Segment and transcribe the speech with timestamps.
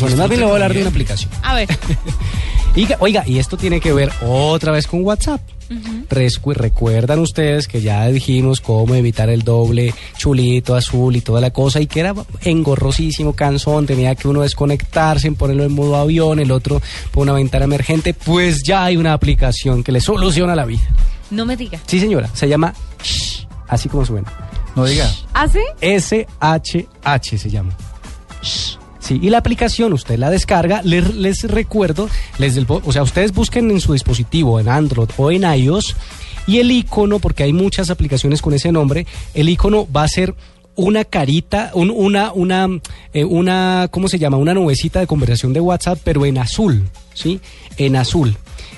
[0.00, 1.30] Más bien le voy a hablar de una aplicación.
[1.42, 1.68] A ver.
[2.74, 5.42] Y, oiga, y esto tiene que ver otra vez con WhatsApp.
[6.08, 11.50] Rescu- Recuerdan ustedes que ya dijimos cómo evitar el doble chulito azul y toda la
[11.50, 16.50] cosa y que era engorrosísimo, cansón, tenía que uno desconectarse, ponerlo en modo avión, el
[16.50, 16.80] otro
[17.10, 18.14] por una ventana emergente.
[18.14, 20.80] Pues ya hay una aplicación que le soluciona la vida.
[21.30, 21.78] No me diga.
[21.86, 22.72] Sí, señora, se llama
[23.02, 24.32] Shh, así como suena.
[24.74, 25.10] No diga.
[25.34, 25.60] ¿Ah, sí?
[25.82, 27.76] SHH se llama.
[29.02, 32.08] Sí, y la aplicación usted la descarga, les, les recuerdo,
[32.38, 35.96] les del, o sea, ustedes busquen en su dispositivo, en Android o en iOS,
[36.46, 39.04] y el icono, porque hay muchas aplicaciones con ese nombre,
[39.34, 40.34] el icono va a ser
[40.76, 42.68] una carita, un- una, una,
[43.12, 44.36] eh, una, ¿cómo se llama?
[44.36, 47.40] Una nubecita de conversación de WhatsApp, pero en azul, ¿sí?
[47.76, 48.36] En azul.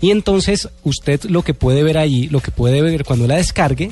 [0.00, 3.90] Y entonces usted lo que puede ver ahí, lo que puede ver cuando la descargue,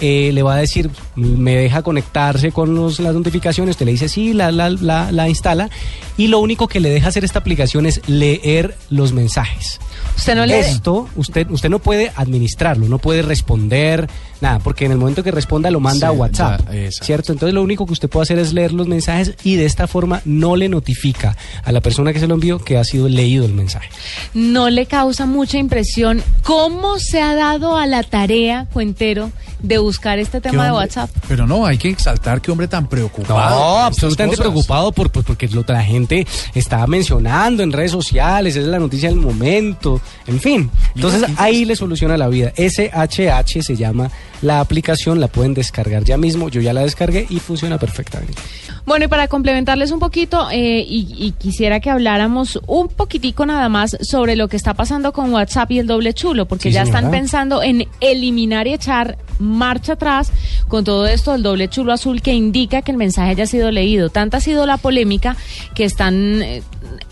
[0.00, 4.08] eh, le va a decir, me deja conectarse con los- las notificaciones, usted le dice
[4.08, 5.70] sí, la, la, la, la instala,
[6.16, 9.80] y lo único que le deja hacer esta aplicación es leer los mensajes.
[10.16, 10.60] Usted no le...
[10.60, 14.08] Esto, usted, usted no puede administrarlo, no puede responder,
[14.40, 16.90] nada, porque en el momento que responda lo manda Sí, a WhatsApp, ya.
[16.90, 17.32] ¿cierto?
[17.32, 20.20] Entonces lo único que usted puede hacer es leer los mensajes y de esta forma
[20.24, 23.54] no le notifica a la persona que se lo envió que ha sido leído el
[23.54, 23.88] mensaje.
[24.34, 29.32] no le causa mucha impresión cómo se ha dado a la tarea, Cuentero,
[29.64, 30.72] de buscar este ¿Qué tema de?
[30.72, 31.10] WhatsApp.
[31.26, 33.50] Pero no, hay que exaltar que hombre tan preocupado.
[33.50, 34.50] No, absolutamente cosas.
[34.52, 39.08] preocupado por, por- porque lo, la gente está mencionando en redes sociales, es la noticia
[39.08, 40.70] del momento, en fin.
[40.94, 42.52] Entonces qué ahí le soluciona la vida.
[42.56, 44.10] SHH se llama
[44.44, 46.48] la aplicación, la pueden descargar ya mismo.
[46.48, 48.40] Yo ya la descargué y funciona perfectamente.
[48.86, 53.68] Bueno, y para complementarles un poquito, eh, y, y quisiera que habláramos un poquitico nada
[53.70, 56.82] más sobre lo que está pasando con WhatsApp y el doble chulo, porque Sí, ya
[56.82, 60.30] están pensando en eliminar y echar marcha atrás
[60.68, 64.08] con todo esto del doble chulo azul que indica que el mensaje haya sido leído.
[64.08, 65.36] Tanta ha sido la polémica
[65.74, 66.62] que están eh,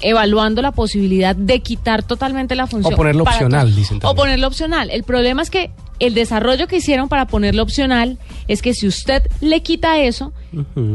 [0.00, 2.94] evaluando la posibilidad de quitar totalmente la función.
[2.94, 4.90] O ponerlo opcional, dicen O ponerlo opcional.
[4.90, 8.18] El problema es que el desarrollo que hicieron para ponerlo opcional
[8.48, 10.32] es que si usted le quita eso,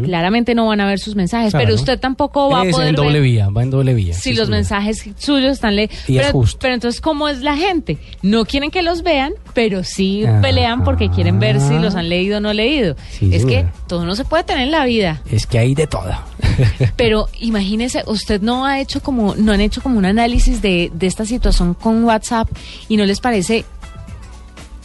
[0.04, 1.66] claramente no van a ver sus mensajes, Claro.
[1.66, 4.14] pero usted tampoco va a Es poder en doble ver vía, va en doble vía.
[4.14, 4.58] si sí, los señora.
[4.58, 6.58] mensajes suyos están le Y es pero, justo.
[6.62, 10.42] pero entonces cómo es la gente no quieren que los vean pero sí Ajá.
[10.42, 14.06] pelean porque quieren ver si los han leído o no leído Sí, es que todo
[14.06, 16.14] no se puede tener en la vida Es que hay de todo.
[16.96, 21.08] pero imagínese usted no ha hecho como no han hecho como un análisis de, de
[21.08, 22.50] esta situación con WhatsApp
[22.88, 23.66] y no les parece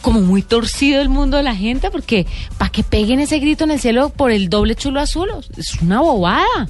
[0.01, 3.71] como muy torcido el mundo de la gente porque para que peguen ese grito en
[3.71, 6.67] el cielo por el doble chulo azul es una bobada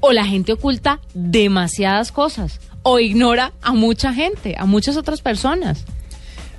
[0.00, 5.84] o la gente oculta demasiadas cosas o ignora a mucha gente, a muchas otras personas.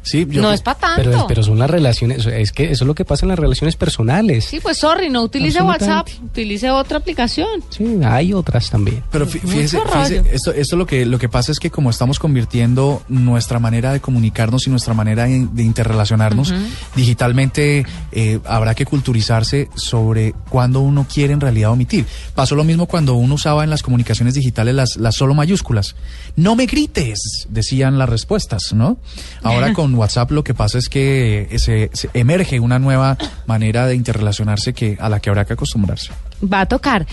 [0.08, 1.04] Sí, yo- no es para tanto.
[1.04, 3.76] Pero, pero son las relaciones, es que eso es lo que pasa en las relaciones
[3.76, 4.46] personales.
[4.46, 5.62] Sí, pues sorry, no utilice.
[5.62, 7.48] WhatsApp, utilice otra aplicación.
[7.70, 9.04] Sí, hay otras también.
[9.12, 12.20] Pero Mucho fíjese, fíjese, esto, esto lo que lo que pasa es que como estamos
[12.20, 16.54] convirtiendo nuestra manera de comunicarnos y nuestra manera de, de interrelacionarnos
[16.96, 22.06] digitalmente, eh, habrá que culturizarse sobre cuándo uno quiere en realidad omitir.
[22.36, 25.96] Pasó lo mismo cuando uno usaba en las comunicaciones digitales las, las solo mayúsculas.
[26.36, 28.98] No me grites, decían las respuestas, ¿no?
[29.44, 33.96] Ahora con WhatsApp lo que pasa es que se, se emerge una nueva manera de
[33.96, 36.12] interrelacionarse que a la que habrá que acostumbrarse.
[36.42, 37.08] Va a tocar.